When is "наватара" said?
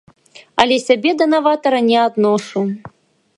1.35-1.81